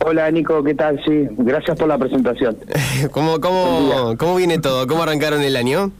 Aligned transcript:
Hola 0.00 0.30
Nico, 0.30 0.62
¿qué 0.62 0.74
tal? 0.74 1.00
Sí, 1.04 1.28
gracias 1.38 1.78
por 1.78 1.88
la 1.88 1.98
presentación. 1.98 2.56
¿Cómo, 3.10 3.40
cómo, 3.40 4.14
¿Cómo 4.18 4.36
viene 4.36 4.58
todo? 4.58 4.86
¿Cómo 4.86 5.02
arrancaron 5.02 5.42
el 5.42 5.56
año? 5.56 5.90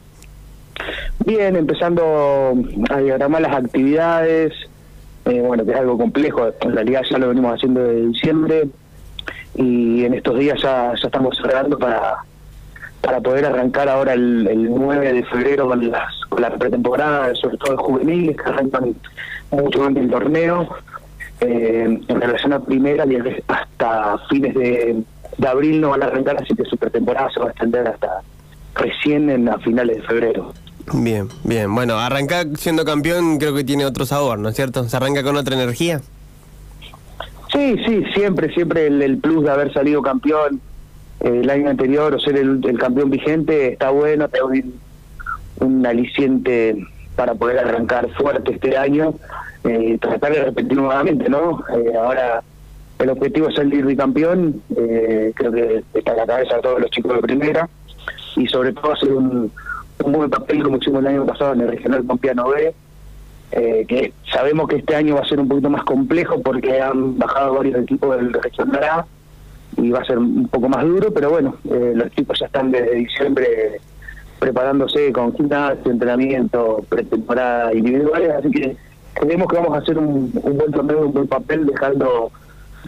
Bien, 1.25 1.55
empezando 1.55 2.53
a 2.89 2.97
diagramar 2.99 3.41
las 3.41 3.55
actividades, 3.55 4.53
eh, 5.25 5.41
bueno, 5.41 5.65
que 5.65 5.71
es 5.71 5.77
algo 5.77 5.97
complejo, 5.97 6.49
en 6.61 6.73
realidad 6.73 7.01
ya 7.09 7.17
lo 7.17 7.29
venimos 7.29 7.55
haciendo 7.55 7.81
de 7.81 8.07
diciembre 8.07 8.67
y 9.55 10.03
en 10.03 10.13
estos 10.13 10.37
días 10.37 10.61
ya, 10.61 10.93
ya 11.01 11.07
estamos 11.07 11.37
cerrando 11.37 11.77
para 11.77 12.17
para 13.01 13.21
poder 13.21 13.45
arrancar 13.45 13.87
ahora 13.87 14.13
el, 14.13 14.47
el 14.47 14.63
9 14.73 15.13
de 15.13 15.23
febrero 15.25 15.67
con 15.67 15.91
las 15.91 16.11
con 16.27 16.41
la 16.41 16.49
pretemporada, 16.49 17.35
sobre 17.35 17.57
todo 17.57 17.77
juveniles, 17.77 18.35
que 18.35 18.49
arrancan 18.49 18.95
mucho 19.51 19.85
antes 19.85 20.01
del 20.01 20.11
torneo. 20.11 20.67
Eh, 21.41 21.99
en 22.07 22.21
relación 22.21 22.53
a 22.53 22.59
primera, 22.59 23.05
hasta 23.47 24.17
fines 24.29 24.53
de, 24.55 25.03
de, 25.37 25.47
abril 25.47 25.81
no 25.81 25.89
van 25.89 26.03
a 26.03 26.05
arrancar, 26.05 26.37
así 26.41 26.55
que 26.55 26.63
su 26.63 26.77
pretemporada 26.77 27.29
se 27.31 27.39
va 27.39 27.47
a 27.47 27.49
extender 27.49 27.87
hasta 27.87 28.21
recién 28.75 29.29
en 29.29 29.49
a 29.49 29.57
finales 29.59 29.97
de 29.97 30.03
febrero. 30.03 30.53
Bien, 30.93 31.27
bien. 31.43 31.73
Bueno, 31.73 31.97
arrancar 31.97 32.47
siendo 32.57 32.85
campeón 32.85 33.37
creo 33.37 33.53
que 33.53 33.63
tiene 33.63 33.85
otro 33.85 34.05
sabor, 34.05 34.39
¿no 34.39 34.49
es 34.49 34.55
cierto? 34.55 34.87
¿Se 34.87 34.95
arranca 34.95 35.23
con 35.23 35.35
otra 35.35 35.55
energía? 35.55 36.01
Sí, 37.51 37.75
sí, 37.85 38.03
siempre, 38.13 38.53
siempre 38.53 38.87
el, 38.87 39.01
el 39.01 39.17
plus 39.17 39.43
de 39.43 39.51
haber 39.51 39.73
salido 39.73 40.01
campeón 40.01 40.61
eh, 41.21 41.39
el 41.41 41.49
año 41.49 41.69
anterior 41.69 42.13
o 42.13 42.19
ser 42.19 42.37
el, 42.37 42.61
el 42.65 42.77
campeón 42.77 43.09
vigente 43.09 43.73
está 43.73 43.89
bueno, 43.89 44.27
te 44.29 44.43
un, 44.43 44.73
un 45.59 45.85
aliciente 45.85 46.85
para 47.15 47.33
poder 47.33 47.59
arrancar 47.59 48.09
fuerte 48.11 48.53
este 48.53 48.77
año, 48.77 49.13
eh, 49.63 49.97
tratar 49.99 50.33
de 50.33 50.43
repetir 50.43 50.77
nuevamente, 50.77 51.29
¿no? 51.29 51.63
Eh, 51.75 51.95
ahora 51.97 52.43
el 52.99 53.09
objetivo 53.09 53.49
es 53.49 53.55
salir 53.55 53.85
bicampeón, 53.85 54.61
eh, 54.75 55.31
creo 55.35 55.51
que 55.51 55.83
está 55.93 56.11
en 56.11 56.17
la 56.17 56.25
cabeza 56.25 56.55
de 56.55 56.61
todos 56.61 56.79
los 56.79 56.91
chicos 56.91 57.15
de 57.15 57.21
primera, 57.21 57.69
y 58.35 58.47
sobre 58.47 58.73
todo 58.73 58.93
hacer 58.93 59.13
un, 59.13 59.51
un 60.03 60.11
buen 60.11 60.29
papel 60.29 60.63
como 60.63 60.77
hicimos 60.77 61.01
el 61.01 61.07
año 61.07 61.25
pasado 61.25 61.53
en 61.53 61.61
el 61.61 61.69
Regional 61.69 62.03
Pompiano 62.03 62.49
B, 62.49 62.73
eh, 63.51 63.85
que 63.87 64.13
sabemos 64.31 64.67
que 64.67 64.77
este 64.77 64.95
año 64.95 65.15
va 65.15 65.21
a 65.21 65.27
ser 65.27 65.39
un 65.39 65.47
poquito 65.47 65.69
más 65.69 65.83
complejo 65.83 66.41
porque 66.41 66.81
han 66.81 67.17
bajado 67.17 67.55
varios 67.55 67.81
equipos 67.81 68.17
del 68.17 68.33
Regional 68.33 68.83
A 68.83 69.05
y 69.77 69.91
va 69.91 69.99
a 69.99 70.05
ser 70.05 70.17
un 70.17 70.47
poco 70.47 70.67
más 70.67 70.83
duro, 70.83 71.13
pero 71.13 71.29
bueno, 71.29 71.55
los 71.63 72.07
equipos 72.07 72.39
ya 72.39 72.45
están 72.45 72.71
desde 72.71 72.95
diciembre 72.95 73.79
preparándose 74.39 75.11
con 75.11 75.35
gimnasio, 75.35 75.91
entrenamiento, 75.91 76.83
pretemporada 76.89 77.73
individuales, 77.73 78.31
así 78.31 78.51
que 78.51 78.77
creemos 79.13 79.47
que 79.47 79.55
vamos 79.55 79.75
a 79.75 79.81
hacer 79.81 79.97
un, 79.97 80.31
un 80.33 80.57
buen 80.57 80.71
torneo, 80.71 81.07
un 81.07 81.13
buen 81.13 81.27
papel, 81.27 81.65
dejando 81.65 82.31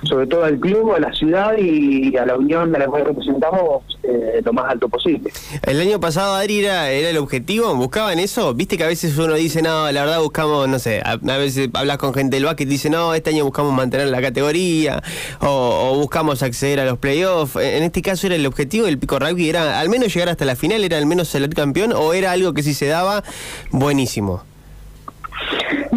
sobre 0.04 0.28
todo 0.28 0.44
al 0.44 0.60
club, 0.60 0.94
a 0.94 1.00
la 1.00 1.14
ciudad 1.14 1.58
y 1.58 2.16
a 2.18 2.26
la 2.26 2.36
unión 2.36 2.76
a 2.76 2.80
la 2.80 2.88
cual 2.88 3.06
representamos 3.06 3.84
eh, 4.04 4.42
lo 4.44 4.54
más 4.54 4.72
alto 4.72 4.90
posible. 4.90 5.32
El 5.64 5.82
año 5.82 6.00
pasado, 6.00 6.36
Adri, 6.36 6.60
era, 6.60 6.90
era 6.92 7.10
el 7.10 7.18
objetivo, 7.18 7.74
buscaban 7.76 8.20
eso. 8.20 8.54
Viste 8.54 8.78
que 8.78 8.84
a 8.84 8.88
veces 8.88 9.18
uno 9.18 9.34
dice, 9.36 9.62
no, 9.62 9.92
la 9.92 10.06
verdad 10.06 10.22
buscamos, 10.22 10.68
no 10.68 10.80
sé, 10.80 11.02
a, 11.04 11.18
veces 11.18 11.70
hablas 11.74 11.98
con 11.98 12.14
gente 12.14 12.38
del 12.38 12.46
básquet 12.46 12.68
y 12.68 12.72
dice, 12.72 12.90
no, 12.90 13.14
este 13.14 13.32
año 13.32 13.44
buscamos 13.44 13.74
mantener 13.74 14.08
la 14.08 14.22
categoría 14.22 15.02
o, 15.42 15.96
buscamos 15.98 16.44
acceder 16.44 16.80
a 16.80 16.86
los 16.86 16.98
playoffs. 17.00 17.56
En 17.56 17.84
este 17.84 18.02
caso 18.02 18.28
era 18.28 18.36
el 18.36 18.46
objetivo 18.46 18.86
del 18.86 18.98
Pico 18.98 19.20
Rugby, 19.20 19.50
era 19.50 19.80
al 19.80 19.90
menos 19.90 20.14
llegar 20.14 20.30
hasta 20.30 20.46
la 20.46 20.56
final, 20.56 20.84
era 20.84 20.98
al 20.98 21.06
menos 21.06 21.28
ser 21.28 21.48
campeón 21.50 21.94
o 21.94 22.14
era 22.14 22.32
algo 22.32 22.54
que 22.54 22.64
si 22.64 22.74
se 22.74 22.88
daba, 22.88 23.24
buenísimo. 23.72 24.44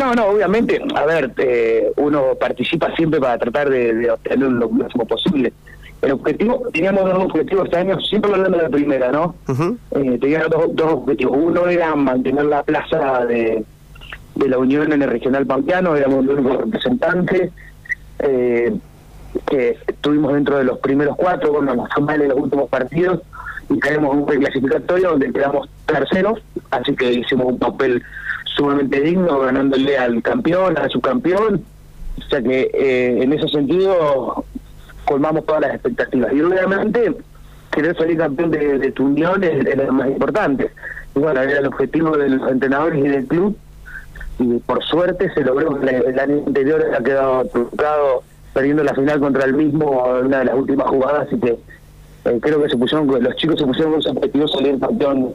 No, 0.01 0.15
no, 0.15 0.29
obviamente, 0.29 0.81
a 0.95 1.05
ver, 1.05 1.31
eh, 1.37 1.93
uno 1.97 2.35
participa 2.41 2.91
siempre 2.97 3.21
para 3.21 3.37
tratar 3.37 3.69
de, 3.69 3.95
de 3.95 4.11
obtener 4.11 4.51
lo 4.51 4.71
máximo 4.71 5.07
posible. 5.07 5.53
El 6.01 6.13
objetivo, 6.13 6.63
teníamos 6.73 7.05
dos 7.05 7.25
objetivos 7.25 7.67
este 7.67 7.77
año, 7.77 8.01
siempre 8.01 8.33
hablando 8.33 8.57
de 8.57 8.63
la 8.63 8.71
primera, 8.71 9.13
¿no? 9.13 9.35
Uh 9.47 9.53
-huh. 9.53 9.77
eh, 9.91 10.19
teníamos 10.19 10.49
dos, 10.49 10.65
dos, 10.75 10.93
objetivos. 10.95 11.37
Uno 11.39 11.67
era 11.67 11.95
mantener 11.95 12.47
la 12.47 12.63
plaza 12.63 13.27
de, 13.27 13.63
de 14.37 14.49
la 14.49 14.57
Unión 14.57 14.91
en 14.91 15.03
el 15.03 15.11
regional 15.11 15.45
pampeano, 15.45 15.95
éramos 15.95 16.25
el 16.25 16.31
único 16.31 16.57
representante. 16.57 17.53
Eh, 18.21 18.75
que 19.49 19.79
estuvimos 19.87 20.33
dentro 20.33 20.57
de 20.59 20.65
los 20.65 20.79
primeros 20.79 21.15
cuatro, 21.17 21.53
bueno, 21.53 21.75
nos 21.75 21.93
fue 21.93 22.03
mal 22.03 22.21
en 22.21 22.29
los 22.31 22.39
últimos 22.39 22.69
partidos 22.69 23.21
y 23.69 23.79
caemos 23.79 24.15
en 24.15 24.23
un 24.23 24.29
reclasificatorio 24.29 25.11
donde 25.11 25.33
quedamos 25.33 25.69
terceros, 25.87 26.41
así 26.71 26.97
que 26.97 27.13
hicimos 27.13 27.47
un 27.47 27.59
papel 27.59 28.03
sumamente 28.57 29.01
digno, 29.01 29.41
ganándole 29.41 29.97
al 29.97 30.23
campeón, 30.23 30.77
al 30.79 30.91
subcampeón. 30.91 31.65
O 32.19 32.23
sea 32.29 32.43
que 32.43 32.71
eh, 32.75 33.23
en 33.23 33.33
ese 33.33 33.49
sentido 33.49 34.45
colmamos 35.05 35.47
todas 35.47 35.63
las 35.63 35.75
expectativas. 35.75 36.33
Y 36.33 36.41
obviamente 36.41 37.15
querer 37.71 37.97
salir 37.97 38.19
campeón 38.19 38.51
de, 38.51 38.79
de 38.79 38.93
tu 38.93 39.07
unión 39.07 39.43
es, 39.45 39.67
es, 39.67 39.77
lo 39.77 39.93
más 39.93 40.09
importante. 40.09 40.71
Y 41.15 41.19
bueno, 41.19 41.41
era 41.41 41.59
el 41.59 41.67
objetivo 41.67 42.17
de 42.17 42.29
los 42.29 42.51
entrenadores 42.51 43.05
y 43.05 43.09
del 43.09 43.27
club. 43.27 43.57
Y 44.39 44.59
por 44.59 44.83
suerte 44.85 45.33
se 45.35 45.43
logró. 45.43 45.81
El, 45.81 45.89
el 45.89 46.19
año 46.19 46.43
anterior 46.47 46.85
ha 46.97 47.03
quedado 47.03 47.45
trucado 47.47 48.23
perdiendo 48.53 48.83
la 48.83 48.95
final 48.95 49.21
contra 49.21 49.45
el 49.45 49.55
mismo 49.55 50.19
en 50.19 50.27
una 50.27 50.41
de 50.41 50.45
las 50.47 50.55
últimas 50.55 50.89
jugadas. 50.89 51.27
Así 51.29 51.39
que 51.39 51.59
eh, 52.25 52.39
creo 52.41 52.63
que 52.63 52.69
se 52.69 52.77
pusieron, 52.77 53.07
los 53.07 53.37
chicos 53.37 53.59
se 53.59 53.67
pusieron 53.67 53.93
con 53.93 54.01
ese 54.01 54.11
objetivo 54.11 54.49
salir 54.49 54.79
campeón 54.79 55.35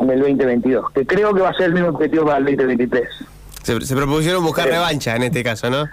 en 0.00 0.10
el 0.10 0.20
2022, 0.20 0.90
que 0.92 1.06
creo 1.06 1.34
que 1.34 1.40
va 1.40 1.50
a 1.50 1.54
ser 1.54 1.66
el 1.66 1.74
mismo 1.74 1.88
objetivo 1.88 2.24
para 2.26 2.38
el 2.38 2.44
2023. 2.44 3.08
Se, 3.62 3.80
se 3.80 3.96
propusieron 3.96 4.44
buscar 4.44 4.68
revancha 4.68 5.16
en 5.16 5.22
este 5.22 5.42
caso, 5.42 5.70
¿no? 5.70 5.88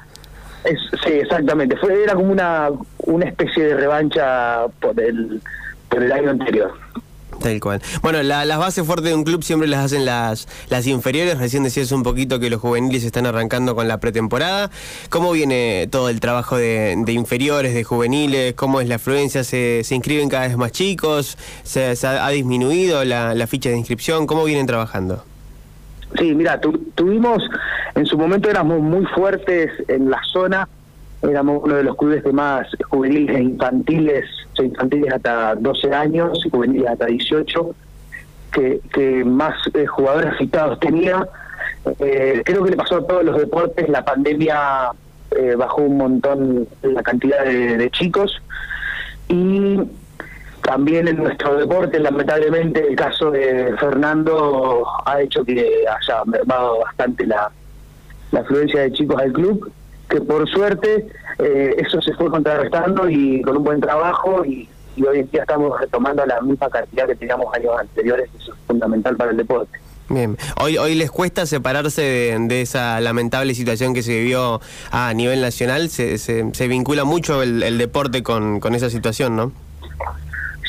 Es, 0.64 0.80
sí, 1.04 1.14
exactamente. 1.14 1.76
Fue 1.78 2.04
era 2.04 2.14
como 2.14 2.32
una 2.32 2.70
una 3.00 3.26
especie 3.26 3.66
de 3.66 3.76
revancha 3.76 4.68
por 4.80 5.00
el 5.00 5.42
por 5.90 6.04
el 6.04 6.12
año 6.12 6.32
anterior. 6.32 6.72
Tal 7.40 7.60
cual. 7.60 7.82
Bueno, 8.02 8.22
la, 8.22 8.46
las 8.46 8.60
bases 8.60 8.86
fuertes 8.86 9.10
de 9.10 9.16
un 9.16 9.24
club 9.24 9.44
siempre 9.44 9.68
las 9.68 9.86
hacen 9.86 10.06
las, 10.06 10.48
las 10.70 10.86
inferiores. 10.86 11.40
Recién 11.40 11.64
decías 11.64 11.92
un 11.92 12.04
poquito 12.04 12.40
que 12.40 12.50
los 12.50 12.62
juveniles 12.62 13.04
están 13.04 13.26
arrancando 13.26 13.76
con 13.76 13.88
la 13.88 14.00
pretemporada. 14.00 14.70
¿Cómo 15.10 15.32
viene 15.32 15.88
todo 15.90 16.10
el 16.10 16.20
trabajo 16.20 16.58
de, 16.58 16.96
de 16.98 17.14
inferiores, 17.14 17.74
de 17.74 17.84
juveniles? 17.84 18.54
¿Cómo 18.54 18.80
es 18.80 18.88
la 18.88 18.96
afluencia? 18.96 19.44
¿Se, 19.44 19.84
se 19.84 19.96
inscriben 19.96 20.30
cada 20.30 20.48
vez 20.48 20.58
más 20.58 20.72
chicos? 20.72 21.38
¿Se, 21.64 21.96
se 21.96 22.08
ha 22.08 22.30
disminuido 22.30 23.04
la, 23.06 23.34
la, 23.34 23.48
ficha 23.48 23.70
de 23.70 23.78
inscripción? 23.78 24.28
¿Cómo 24.28 24.44
vienen 24.44 24.68
trabajando? 24.68 25.24
Sí, 26.20 26.36
mira, 26.36 26.60
tu, 26.60 26.78
tuvimos, 26.94 27.42
en 27.96 28.06
su 28.06 28.18
momento 28.18 28.50
éramos 28.50 28.82
muy 28.82 29.06
fuertes 29.06 29.72
en 29.88 30.10
la 30.10 30.22
zona 30.32 30.68
éramos 31.24 31.64
uno 31.64 31.76
de 31.76 31.84
los 31.84 31.96
clubes 31.96 32.24
de 32.24 32.34
más 32.34 32.68
juveniles 32.90 33.36
e 33.36 33.42
infantiles, 33.42 34.26
infantiles 34.58 35.14
hasta 35.14 35.56
12 35.56 35.94
años 35.94 36.44
juveniles 36.52 36.90
hasta 36.90 37.06
18, 37.06 37.76
que, 38.52 38.82
que 38.94 39.24
más 39.24 39.54
eh, 39.74 39.86
jugadores 39.86 40.32
afectados 40.34 40.80
tenía. 40.80 41.28
Eh, 42.00 42.42
creo 42.46 42.64
que 42.64 42.72
le 42.72 42.78
pasó 42.78 42.98
a 42.98 43.08
todos 43.08 43.24
los 43.24 43.38
deportes, 43.38 43.90
la 43.90 44.04
pandemia 44.04 44.92
eh, 45.32 45.56
bajó 45.56 45.82
un 45.82 45.98
montón 45.98 46.68
la 46.82 47.02
cantidad 47.02 47.44
de, 47.44 47.78
de, 47.78 47.90
chicos 47.90 48.42
y 49.30 49.80
también 50.62 51.08
en 51.08 51.18
nuestro 51.18 51.58
deporte, 51.58 52.00
lamentablemente, 52.00 52.88
el 52.88 52.96
caso 52.96 53.32
de 53.32 53.76
Fernando 53.80 54.86
ha 55.06 55.22
hecho 55.22 55.44
que 55.44 55.86
haya 55.88 56.24
mermado 56.26 56.80
bastante 56.80 57.26
la, 57.26 57.50
la 58.32 58.40
afluencia 58.42 58.82
de 58.82 58.92
chicos 58.92 59.20
al 59.20 59.32
club 59.32 59.72
que 60.12 60.22
por 60.22 60.48
suerte 60.50 61.08
eh, 61.40 61.76
eso 61.78 62.02
se 62.02 62.14
fue 62.14 62.30
contrarrestando 62.30 63.10
y 63.10 63.42
con 63.42 63.58
un 63.58 63.64
buen 63.64 63.80
trabajo 63.80 64.46
y, 64.46 64.68
y, 64.96 65.04
hoy 65.04 65.20
en 65.20 65.32
día 65.32 65.42
estamos 65.42 65.80
retomando 65.80 66.26
la 66.26 66.42
misma 66.42 66.70
cantidad 66.70 67.08
que 67.08 67.16
teníamos 67.16 67.52
años 67.56 67.72
anteriores, 67.80 68.30
eso 68.38 68.54
es 68.54 68.60
fundamental 68.68 69.16
para 69.16 69.32
el 69.32 69.38
deporte. 69.38 69.80
Bien, 70.10 70.38
hoy 70.62 70.78
hoy 70.78 70.96
les 70.96 71.10
cuesta 71.10 71.46
separarse 71.46 72.02
de, 72.02 72.38
de 72.38 72.62
esa 72.62 73.00
lamentable 73.00 73.56
situación 73.56 73.94
que 73.94 74.04
se 74.04 74.20
vivió 74.20 74.60
a 74.92 75.14
nivel 75.14 75.40
nacional, 75.40 75.90
se, 75.90 76.18
se, 76.18 76.54
se 76.54 76.68
vincula 76.68 77.06
mucho 77.06 77.42
el, 77.42 77.64
el 77.64 77.78
deporte 77.78 78.22
con, 78.22 78.60
con, 78.60 78.76
esa 78.76 78.90
situación, 78.90 79.38
¿no? 79.38 79.54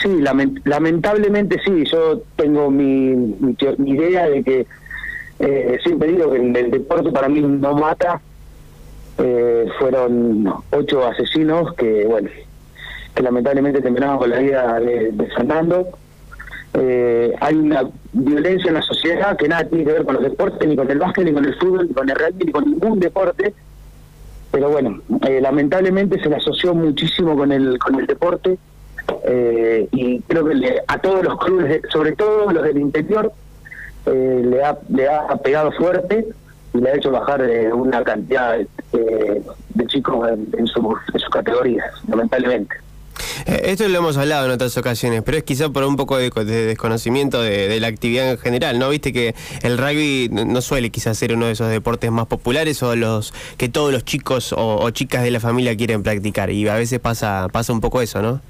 Sí, 0.01 0.21
lament 0.21 0.65
lamentablemente 0.65 1.61
sí, 1.65 1.85
yo 1.91 2.23
tengo 2.37 2.71
mi, 2.71 3.17
mi, 3.17 3.57
mi 3.79 3.91
idea 3.91 4.29
de 4.29 4.45
que 4.45 4.67
eh, 5.41 5.79
siempre 5.83 6.13
digo 6.13 6.31
que 6.31 6.39
el, 6.39 6.57
el 6.57 6.71
deporte 6.71 7.11
para 7.11 7.29
mí 7.29 7.41
no 7.41 7.75
mata, 7.75 8.21
eh, 9.19 9.67
fueron 9.79 10.53
ocho 10.71 11.07
asesinos 11.07 11.75
que, 11.75 12.07
bueno, 12.07 12.31
que 13.15 13.23
lamentablemente 13.23 13.81
terminaron 13.81 14.19
con 14.19 14.31
la 14.31 14.39
vida 14.39 14.81
de, 14.81 15.31
Fernando. 15.37 15.89
Eh, 16.75 17.35
hay 17.41 17.55
una 17.57 17.85
violencia 18.13 18.69
en 18.69 18.75
la 18.75 18.83
sociedad 18.83 19.37
que 19.37 19.49
nada 19.49 19.65
tiene 19.65 19.85
que 19.85 19.93
ver 19.93 20.05
con 20.05 20.15
los 20.15 20.23
deportes, 20.23 20.67
ni 20.67 20.75
con 20.75 20.91
el 20.91 20.99
básquet, 20.99 21.25
ni 21.25 21.33
con 21.33 21.45
el 21.45 21.55
fútbol, 21.57 21.89
ni 21.89 21.95
con 21.95 22.09
el 22.09 22.17
rugby, 22.17 22.45
ni 22.47 22.53
con 22.53 22.65
ningún 22.65 23.01
deporte. 23.01 23.55
Pero 24.53 24.71
bueno, 24.71 25.01
eh, 25.27 25.41
lamentablemente 25.41 26.21
se 26.23 26.29
le 26.29 26.37
asoció 26.37 26.75
muchísimo 26.75 27.37
con 27.37 27.53
el 27.53 27.79
con 27.79 27.99
el 27.99 28.07
deporte 28.07 28.59
eh, 29.25 29.89
y 29.93 30.21
creo 30.21 30.45
que 30.45 30.55
le, 30.55 30.83
a 30.87 30.99
todos 30.99 31.25
los 31.25 31.39
clubes, 31.39 31.81
sobre 31.91 32.13
todo 32.13 32.53
los 32.53 32.63
del 32.63 32.79
interior, 32.79 33.33
eh, 34.05 34.43
le, 34.45 34.63
ha, 34.63 34.79
le 34.91 35.09
ha 35.09 35.37
pegado 35.37 35.73
fuerte 35.73 36.27
y 36.75 36.79
le 36.79 36.91
ha 36.91 36.97
hecho 36.97 37.11
bajar 37.11 37.43
una 37.73 38.05
cantidad 38.05 38.59
eh, 38.93 39.43
de 39.75 39.87
chicos 39.87 40.29
en, 40.29 40.49
en, 40.59 40.67
su, 40.67 40.97
en 41.13 41.21
sus 41.21 41.31
categorías, 41.31 41.87
lamentablemente. 42.09 42.77
Eh, 43.47 43.61
esto 43.65 43.89
lo 43.89 43.99
hemos 43.99 44.17
hablado 44.17 44.47
en 44.47 44.53
otras 44.53 44.77
ocasiones, 44.77 45.23
pero 45.23 45.37
es 45.37 45.45
quizá 45.45 45.69
por 45.71 45.85
un 45.85 45.97
poco 45.97 46.17
de, 46.17 46.31
desconocimiento 46.31 47.43
de, 47.43 47.79
la 47.81 47.89
actividad 47.89 48.31
en 48.31 48.39
general, 48.39 48.79
¿no? 48.79 48.89
Viste 48.89 49.13
que 49.13 49.35
el 49.63 49.79
rugby 49.79 50.29
no 50.31 50.61
suele 50.61 50.91
quizás 50.91 51.19
ser 51.19 51.35
uno 51.35 51.47
de 51.47 51.53
esos 51.53 51.69
deportes 51.69 52.11
más 52.11 52.27
populares 52.27 52.83
o 52.83 52.95
los 52.97 53.33
que 53.57 53.69
todos 53.69 53.93
los 53.93 54.05
chicos 54.05 54.55
o, 54.57 54.89
chicas 54.91 55.23
de 55.23 55.31
la 55.31 55.41
familia 55.41 55.77
quieren 55.77 56.03
practicar 56.03 56.51
y 56.51 56.69
a 56.69 56.75
veces 56.75 56.99
pasa 57.01 57.49
pasa 57.51 57.73
un 57.73 57.81
poco 57.81 58.01
eso, 58.03 58.23
¿no? 58.23 58.41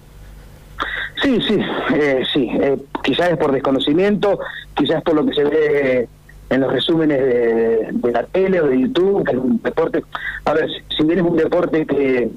Sí, 1.23 1.39
sí, 1.47 1.59
eh, 1.95 2.23
sí. 2.33 2.51
Eh, 2.61 2.77
quizás 3.05 3.31
es 3.31 3.39
por 3.39 3.53
desconocimiento, 3.53 4.41
quizás 4.75 5.03
por 5.03 5.15
lo 5.15 5.25
que 5.25 5.35
se 5.35 5.45
ve 5.45 6.09
en 6.53 6.61
los 6.61 6.73
resúmenes 6.73 7.19
de, 7.19 8.13
la 8.13 8.25
tele 8.25 8.61
o 8.61 8.67
de 8.67 8.79
YouTube, 8.79 9.25
que 9.25 9.33
es 9.33 9.39
un 9.39 9.61
deporte. 9.63 10.05
A 10.45 10.53
ver, 10.53 10.69
si 10.95 11.03
bien 11.03 11.19
es 11.19 11.25
un 11.25 11.37
deporte 11.37 11.87
que, 11.87 12.31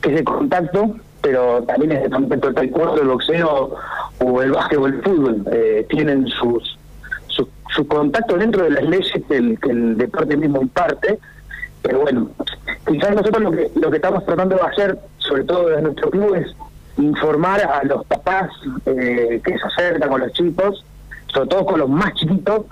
que 0.00 0.08
es 0.08 0.14
de 0.14 0.24
contacto, 0.24 0.96
pero 1.20 1.62
también 1.64 1.92
es 1.92 2.10
tanto 2.10 2.48
el 2.48 2.54
taekwondo, 2.54 3.02
el 3.02 3.08
boxeo 3.08 3.74
o 4.18 4.42
el 4.42 4.52
básquet 4.52 4.78
o 4.78 4.86
el 4.86 5.02
fútbol. 5.02 5.44
Eh, 5.52 5.86
tienen 5.90 6.26
sus, 6.28 6.78
su, 7.28 7.86
contacto 7.86 8.36
dentro 8.36 8.64
de 8.64 8.70
las 8.70 8.84
leyes 8.84 9.12
que 9.28 9.36
el, 9.36 9.58
que 9.60 9.70
el 9.70 9.98
deporte 9.98 10.38
mismo 10.38 10.62
imparte. 10.62 11.18
Pero 11.82 12.00
bueno, 12.00 12.30
quizás 12.86 13.14
nosotros 13.14 13.42
lo 13.42 13.50
que, 13.50 13.70
lo 13.74 13.90
que 13.90 13.96
estamos 13.96 14.24
tratando 14.24 14.56
de 14.56 14.62
hacer, 14.62 14.98
sobre 15.18 15.44
todo 15.44 15.68
desde 15.68 15.82
nuestro 15.82 16.10
club, 16.10 16.34
es 16.34 16.54
informar 16.96 17.60
a 17.60 17.84
los 17.84 18.06
papás 18.06 18.50
eh, 18.86 19.40
que 19.44 19.58
se 19.58 19.66
acercan 19.66 20.08
con 20.08 20.20
los 20.20 20.32
chicos, 20.32 20.84
sobre 21.28 21.48
todo 21.48 21.64
con 21.66 21.80
los 21.80 21.88
más 21.88 22.14
chiquitos, 22.14 22.64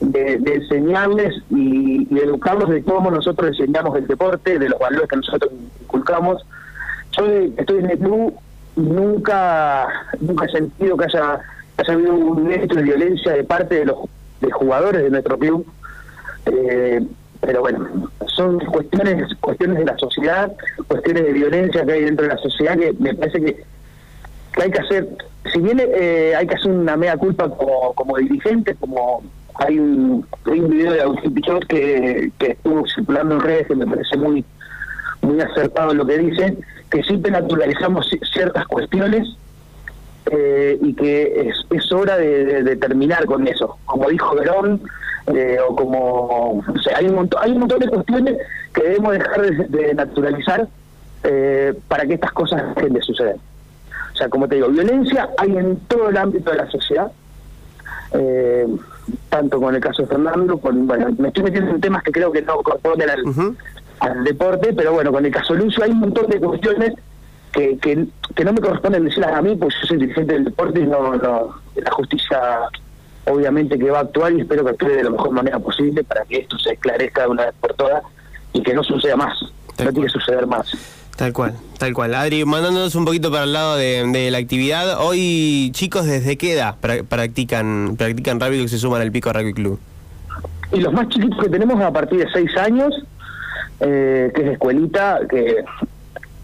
de, 0.00 0.34
enseñarles 0.34 1.34
y, 1.50 2.08
educarlos 2.18 2.70
de 2.70 2.82
cómo 2.82 3.10
nosotros 3.10 3.48
enseñamos 3.48 3.96
el 3.96 4.06
deporte, 4.06 4.58
de 4.58 4.68
los 4.68 4.78
valores 4.78 5.08
que 5.08 5.16
nosotros 5.16 5.52
inculcamos 5.82 6.44
yo 7.16 7.26
estoy 7.56 7.78
en 7.78 7.90
el 7.90 7.98
club 7.98 8.34
nunca, 8.76 9.88
nunca 10.20 10.46
he 10.46 10.50
sentido 10.50 10.96
que 10.96 11.04
haya, 11.04 11.40
haya 11.76 11.92
habido 11.92 12.14
un 12.14 12.52
hecho 12.52 12.74
de 12.74 12.82
violencia 12.82 13.32
de 13.32 13.44
parte 13.44 13.76
de 13.76 13.84
los 13.86 13.98
de 14.40 14.50
jugadores 14.50 15.02
de 15.02 15.10
nuestro 15.10 15.38
club. 15.38 15.66
Eh, 16.46 17.00
pero 17.40 17.60
bueno, 17.60 18.10
son 18.26 18.58
cuestiones 18.58 19.34
cuestiones 19.36 19.78
de 19.78 19.84
la 19.84 19.96
sociedad, 19.98 20.52
cuestiones 20.88 21.24
de 21.24 21.32
violencia 21.32 21.84
que 21.84 21.92
hay 21.92 22.04
dentro 22.04 22.26
de 22.26 22.34
la 22.34 22.40
sociedad 22.40 22.76
que 22.76 22.92
me 22.98 23.14
parece 23.14 23.40
que, 23.40 23.64
hay 24.62 24.70
que 24.70 24.78
hacer, 24.78 25.08
si 25.52 25.60
bien 25.60 25.80
eh, 25.80 26.34
hay 26.36 26.46
que 26.46 26.54
hacer 26.54 26.70
una 26.70 26.96
mea 26.96 27.16
culpa 27.16 27.48
como, 27.50 27.92
como 27.94 28.16
dirigente, 28.16 28.74
como 28.76 29.22
hay 29.56 29.78
un, 29.78 30.26
video 30.44 30.92
de 30.92 31.02
Agustín 31.02 31.34
Pichot 31.34 31.66
que, 31.66 32.32
que 32.38 32.52
estuvo 32.52 32.86
circulando 32.88 33.36
en 33.36 33.40
redes 33.40 33.66
que 33.68 33.74
me 33.76 33.86
parece 33.86 34.16
muy 34.16 34.44
muy 35.24 35.40
acertado 35.40 35.94
lo 35.94 36.06
que 36.06 36.18
dice, 36.18 36.56
que 36.90 37.02
siempre 37.02 37.32
naturalizamos 37.32 38.08
ciertas 38.32 38.66
cuestiones 38.66 39.36
eh, 40.30 40.78
y 40.80 40.94
que 40.94 41.48
es, 41.48 41.66
es 41.70 41.92
hora 41.92 42.16
de, 42.16 42.76
terminar 42.76 43.24
con 43.26 43.46
eso. 43.46 43.78
Como 43.84 44.08
dijo 44.08 44.34
Verón, 44.34 44.80
eh, 45.34 45.58
o 45.66 45.74
como. 45.74 46.58
O 46.58 46.78
sea, 46.82 46.98
hay 46.98 47.06
un, 47.06 47.14
montón, 47.16 47.40
hay 47.42 47.52
un 47.52 47.60
montón 47.60 47.78
de 47.78 47.88
cuestiones 47.88 48.36
que 48.72 48.82
debemos 48.82 49.12
dejar 49.12 49.40
de, 49.42 49.94
naturalizar 49.94 50.68
eh, 51.24 51.74
para 51.88 52.06
que 52.06 52.14
estas 52.14 52.32
cosas 52.32 52.74
dejen 52.74 52.94
de 52.94 53.02
suceder. 53.02 53.36
O 54.12 54.16
sea, 54.16 54.28
como 54.28 54.46
te 54.46 54.56
digo, 54.56 54.68
violencia 54.68 55.28
hay 55.38 55.56
en 55.56 55.76
todo 55.88 56.08
el 56.10 56.16
ámbito 56.16 56.50
de 56.50 56.56
la 56.56 56.70
sociedad. 56.70 57.10
Tanto 59.28 59.60
con 59.60 59.74
el 59.74 59.80
caso 59.80 60.02
de 60.02 60.08
Fernando, 60.08 60.58
con, 60.58 60.86
bueno, 60.86 61.08
me 61.18 61.28
estoy 61.28 61.44
metiendo 61.44 61.70
en 61.72 61.80
temas 61.80 62.02
que 62.02 62.12
creo 62.12 62.32
que 62.32 62.42
no 62.42 62.56
corresponden 62.62 63.10
al, 63.10 63.24
al 64.00 64.24
deporte, 64.24 64.72
pero 64.72 64.92
bueno, 64.92 65.12
con 65.12 65.24
el 65.24 65.32
caso 65.32 65.54
Lucio 65.54 65.84
hay 65.84 65.90
un 65.90 66.00
montón 66.00 66.26
de 66.28 66.40
cuestiones 66.40 66.94
que, 67.52 67.78
que, 67.78 68.06
que 68.34 68.44
no 68.44 68.52
me 68.52 68.60
corresponden 68.60 69.04
decirlas 69.04 69.34
a 69.34 69.42
mí, 69.42 69.56
pues 69.56 69.74
yo 69.80 69.86
soy 69.86 69.98
dirigente 69.98 70.34
del 70.34 70.44
deporte 70.44 70.80
y 70.80 70.86
no, 70.86 71.14
no 71.16 71.54
la 71.74 71.90
justicia 71.90 72.40
obviamente 73.26 73.78
que 73.78 73.90
va 73.90 73.98
a 73.98 74.02
actuar 74.02 74.32
y 74.32 74.40
espero 74.40 74.64
que 74.64 74.70
actúe 74.70 74.88
de 74.88 75.04
la 75.04 75.10
mejor 75.10 75.30
manera 75.30 75.58
posible 75.58 76.04
para 76.04 76.24
que 76.24 76.38
esto 76.38 76.58
se 76.58 76.72
esclarezca 76.72 77.22
de 77.22 77.28
una 77.28 77.46
vez 77.46 77.54
por 77.60 77.74
todas 77.74 78.02
y 78.52 78.62
que 78.62 78.74
no 78.74 78.82
suceda 78.84 79.16
más, 79.16 79.40
no 79.82 79.92
tiene 79.92 80.06
que 80.06 80.12
suceder 80.12 80.46
más. 80.46 80.70
Tal 81.16 81.32
cual, 81.32 81.54
tal 81.78 81.94
cual. 81.94 82.14
Adri, 82.14 82.44
mandándonos 82.44 82.94
un 82.96 83.04
poquito 83.04 83.30
para 83.30 83.44
el 83.44 83.52
lado 83.52 83.76
de, 83.76 84.28
la 84.30 84.38
actividad, 84.38 85.00
hoy 85.00 85.70
chicos, 85.72 86.06
¿desde 86.06 86.36
qué 86.36 86.54
edad 86.54 86.76
practican, 87.08 87.94
practican 87.96 88.40
rugby 88.40 88.62
que 88.62 88.68
se 88.68 88.78
suman 88.78 89.00
al 89.00 89.12
Pico 89.12 89.32
Rugby 89.32 89.52
Club? 89.52 89.78
Y 90.72 90.80
los 90.80 90.92
más 90.92 91.08
chiquitos 91.08 91.38
que 91.40 91.48
tenemos 91.48 91.80
a 91.80 91.92
partir 91.92 92.18
de 92.18 92.26
6 92.32 92.56
años 92.56 93.04
eh, 93.80 94.32
que 94.34 94.42
es 94.42 94.48
escuelita, 94.52 95.20
que 95.28 95.64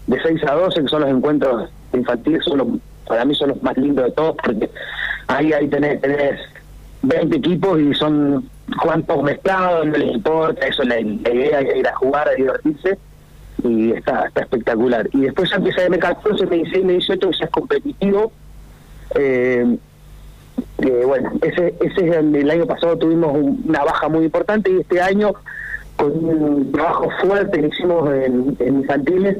de 0.07 0.21
6 0.21 0.43
a 0.47 0.53
12, 0.53 0.81
que 0.81 0.87
son 0.87 1.01
los 1.01 1.09
encuentros 1.09 1.69
infantiles, 1.93 2.43
son 2.43 2.81
para 3.07 3.25
mí 3.25 3.35
son 3.35 3.49
los 3.49 3.63
más 3.63 3.75
lindos 3.77 4.05
de 4.05 4.11
todos, 4.11 4.35
porque 4.43 4.69
ahí, 5.27 5.51
ahí 5.53 5.67
tenés, 5.67 5.99
tenés 6.01 6.39
20 7.01 7.37
equipos 7.37 7.79
y 7.79 7.93
son 7.93 8.49
cuantos 8.81 9.23
mezclados, 9.23 9.85
no 9.87 9.97
les 9.97 10.13
importa, 10.13 10.65
eso 10.65 10.83
la, 10.83 10.99
idea 10.99 11.61
es 11.61 11.77
ir 11.77 11.87
a 11.87 11.95
jugar, 11.95 12.27
a 12.29 12.33
divertirse, 12.33 12.97
y 13.63 13.91
está, 13.91 14.27
está 14.27 14.41
espectacular. 14.41 15.09
Y 15.13 15.21
después 15.21 15.49
ya 15.49 15.57
empieza 15.57 15.85
M14, 15.87 16.47
M16, 16.47 16.83
M18, 16.83 17.19
que 17.19 17.37
ya 17.37 17.45
es 17.45 17.51
competitivo. 17.51 18.31
Eh, 19.15 19.77
bueno, 21.05 21.31
ese, 21.41 21.75
ese 21.81 22.07
es 22.07 22.15
el, 22.15 22.49
año 22.49 22.65
pasado 22.65 22.97
tuvimos 22.97 23.35
una 23.65 23.83
baja 23.83 24.09
muy 24.09 24.25
importante 24.25 24.71
y 24.71 24.79
este 24.79 25.01
año 25.01 25.33
con 25.95 26.11
un 26.23 26.71
trabajo 26.71 27.09
fuerte 27.21 27.61
que 27.61 27.67
hicimos 27.67 28.09
en, 28.11 28.57
infantiles, 28.59 29.37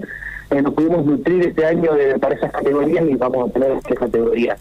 eh, 0.52 0.62
nos 0.62 0.74
pudimos 0.74 1.06
nutrir 1.06 1.48
este 1.48 1.66
año 1.66 1.94
de, 1.94 2.20
para 2.20 2.36
esas 2.36 2.52
categorías 2.52 3.06
y 3.10 3.16
vamos 3.16 3.50
a 3.50 3.54
tener 3.54 3.80
tres 3.82 4.00
categorías 4.00 4.60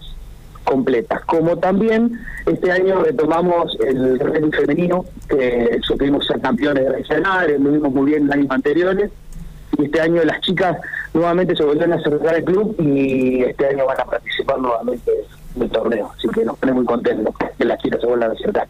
completas. 0.65 1.21
Como 1.27 1.59
también 1.59 2.19
este 2.47 2.71
año 2.71 3.03
retomamos 3.03 3.77
el 3.81 4.19
rugby 4.19 4.51
femenino, 4.53 5.05
que 5.29 5.79
supimos 5.83 6.27
ser 6.27 6.41
campeones 6.41 6.85
de 6.85 6.93
regionales, 6.93 7.61
lo 7.61 7.73
vimos 7.73 7.93
muy 7.93 8.07
bien 8.13 8.25
en 8.25 8.33
años 8.33 8.51
anteriores, 8.51 9.11
y 9.79 9.85
este 9.85 10.01
año 10.01 10.23
las 10.25 10.41
chicas 10.41 10.77
nuevamente 11.15 11.57
se 11.57 11.65
volvieron 11.65 11.93
a 11.93 11.97
acercar 11.97 12.35
al 12.35 12.45
club 12.45 12.75
y 12.79 13.43
este 13.43 13.67
año 13.67 13.87
van 13.87 14.01
a 14.01 14.05
participar 14.05 14.59
nuevamente 14.59 15.11
en 15.57 15.63
el 15.63 15.71
torneo, 15.71 16.11
así 16.17 16.29
que 16.29 16.45
nos 16.45 16.59
pone 16.59 16.73
muy 16.73 16.85
contentos 16.85 17.35
que 17.59 17.65
las 17.65 17.81
chicas 17.83 18.01
se 18.01 18.07
vuelvan 18.07 18.31
a 18.31 18.35
acercar. 18.35 18.67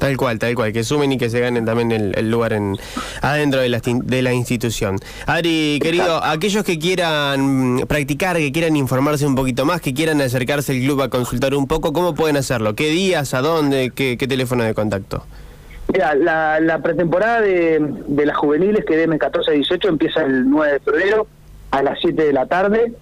Tal 0.00 0.16
cual, 0.16 0.38
tal 0.38 0.54
cual, 0.54 0.72
que 0.72 0.82
sumen 0.82 1.12
y 1.12 1.18
que 1.18 1.28
se 1.28 1.40
ganen 1.40 1.66
también 1.66 1.92
el, 1.92 2.30
lugar 2.30 2.54
en 2.54 2.78
adentro 3.20 3.60
de 3.60 3.68
la, 3.68 3.82
de 3.84 4.22
la 4.22 4.32
institución. 4.32 4.98
Adri, 5.26 5.78
querido, 5.82 6.24
aquellos 6.24 6.64
que 6.64 6.78
quieran 6.78 7.74
mm, 7.76 7.86
practicar, 7.86 8.38
que 8.38 8.50
quieran 8.50 8.76
informarse 8.76 9.26
un 9.26 9.34
poquito 9.34 9.66
más, 9.66 9.82
que 9.82 9.92
quieran 9.92 10.22
acercarse 10.22 10.72
al 10.72 10.78
club 10.78 11.02
a 11.02 11.10
consultar 11.10 11.54
un 11.54 11.66
poco, 11.66 11.92
¿cómo 11.92 12.14
pueden 12.14 12.38
hacerlo? 12.38 12.74
¿Qué 12.74 12.88
días, 12.88 13.34
a 13.34 13.42
dónde, 13.42 13.92
qué, 13.94 14.16
teléfono 14.16 14.64
de 14.64 14.72
contacto? 14.72 15.22
Mira, 15.92 16.14
la, 16.14 16.78
pretemporada 16.82 17.40
de, 17.40 17.78
de, 18.06 18.26
las 18.26 18.36
juveniles 18.36 18.84
que 18.84 18.96
deben 18.96 19.18
14 19.18 19.50
a 19.50 19.54
18 19.54 19.88
empieza 19.88 20.22
el 20.22 20.48
9 20.48 20.74
de 20.74 20.80
febrero 20.80 21.26
a 21.70 21.82
las 21.82 21.98
7 22.00 22.22
de 22.22 22.32
la 22.32 22.46
tarde. 22.46 22.92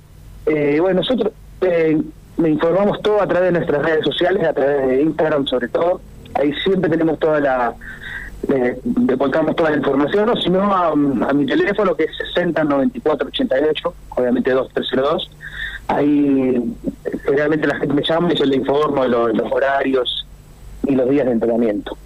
Eh, 0.47 0.79
bueno, 0.81 1.01
nosotros 1.01 1.33
eh, 1.61 2.01
informamos 2.39 3.03
todo 3.03 3.21
a 3.21 3.27
través 3.27 3.53
de 3.53 3.59
nuestras 3.59 3.83
redes 3.83 4.05
sociales, 4.05 4.45
a 4.45 4.53
través 4.53 4.87
de 4.87 5.03
Instagram 5.03 5.47
sobre 5.47 5.69
todo 5.69 6.01
ahí 6.35 6.53
siempre 6.65 6.91
tenemos 6.91 7.19
toda 7.19 7.41
la 7.41 7.75
le, 8.49 8.77
toda 9.55 9.71
la 9.71 9.77
información, 9.77 10.29
o 10.31 10.37
si 10.37 10.49
no 10.49 10.73
a, 10.73 10.95
mi 10.95 11.45
teléfono 11.45 11.95
que 11.97 12.05
es 12.05 12.11
609488, 12.35 13.95
obviamente 14.11 14.53
2302, 14.53 15.31
ahí 15.89 16.75
realmente 17.27 17.67
la 17.67 17.77
gente 17.77 17.95
me 17.95 18.03
llama 18.03 18.33
y 18.33 18.37
yo 18.37 18.45
le 18.45 18.57
informo 18.57 19.03
de 19.03 19.09
los 19.09 19.53
horarios 19.53 20.27
y 20.87 20.95
los 20.95 21.11
días 21.11 21.27
de 21.27 21.33
entrenamiento. 21.33 21.99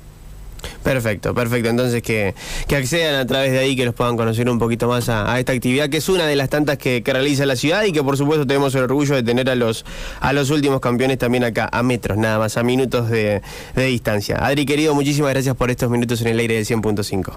Perfecto, 0.83 1.35
perfecto. 1.35 1.69
Entonces 1.69 2.03
que, 2.03 2.35
que 2.67 2.77
accedan 2.77 3.15
a 3.15 3.27
través 3.27 3.53
de 3.53 3.59
ahí, 3.61 3.77
que 3.77 3.85
los 3.85 3.95
puedan 3.95 4.17
conocer 4.17 4.49
un 4.51 4.59
poquito 4.59 4.89
más 4.89 5.09
a, 5.09 5.39
esta 5.39 5.53
actividad, 5.53 5.89
que 5.89 5.99
es 5.99 6.09
una 6.09 6.27
de 6.27 6.37
las 6.37 6.49
tantas 6.49 6.79
que, 6.79 7.03
realiza 7.13 7.45
la 7.45 7.57
ciudad 7.57 7.85
y 7.85 7.93
que 7.93 8.03
por 8.03 8.17
supuesto 8.17 8.47
tenemos 8.47 8.75
el 8.75 8.85
orgullo 8.85 9.15
de 9.15 9.23
tener 9.23 9.51
a 9.51 9.55
los, 9.55 9.85
a 10.21 10.33
los 10.33 10.51
últimos 10.51 10.81
campeones 10.81 11.19
también 11.19 11.45
acá, 11.45 11.69
a 11.71 11.83
metros, 11.83 12.17
nada 12.17 12.39
más, 12.39 12.57
a 12.57 12.63
minutos 12.63 13.11
de, 13.11 13.43
distancia. 13.77 14.39
Adri, 14.45 14.65
querido, 14.65 14.95
muchísimas 14.95 15.33
gracias 15.33 15.55
por 15.55 15.71
estos 15.71 15.91
minutos 15.91 16.23
en 16.23 16.29
el 16.29 16.39
aire 16.39 16.55
de 16.55 16.63
100.5. 16.63 17.33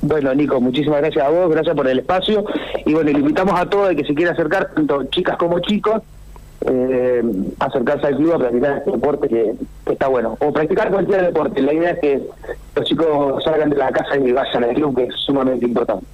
Bueno, 0.00 0.34
Nico, 0.34 0.60
muchísimas 0.60 1.00
gracias 1.00 1.24
a 1.24 1.28
vos, 1.28 1.50
gracias 1.50 1.76
por 1.76 1.86
el 1.86 1.98
espacio. 2.00 2.44
Y 2.86 2.94
bueno, 2.94 3.12
le 3.12 3.18
invitamos 3.18 3.60
a 3.60 3.66
todos 3.66 3.94
que 3.94 4.04
se 4.04 4.14
quiera 4.14 4.32
acercar, 4.32 4.72
tanto 4.74 5.04
chicas 5.04 5.36
como 5.36 5.60
chicos, 5.60 6.02
eh, 6.66 7.22
acercarse 7.58 8.06
al 8.06 8.16
club 8.16 8.34
a 8.34 8.38
practicar 8.38 8.78
este 8.78 8.90
deporte 8.90 9.28
que, 9.28 9.54
está 9.90 10.08
bueno. 10.08 10.36
O 10.40 10.52
practicar 10.52 10.90
cualquier 10.90 11.26
deporte. 11.26 11.60
La 11.62 11.72
idea 11.72 11.90
es 11.90 11.98
que 12.00 12.22
los 12.76 12.84
chicos 12.86 13.42
salgan 13.44 13.70
de 13.70 13.76
la 13.76 13.90
casa 13.90 14.16
y 14.16 14.32
vayan 14.32 14.64
al 14.64 14.74
club, 14.74 14.96
que 14.96 15.04
es 15.04 15.14
sumamente 15.16 15.64
importante. 15.66 16.04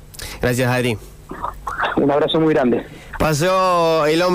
Gracias, 0.41 0.71
Adri. 0.71 0.97
Un 1.97 2.11
abrazo 2.11 2.41
muy 2.41 2.55
grande. 2.55 2.85
Pasó 3.19 4.07
el 4.07 4.23
hombre. 4.23 4.27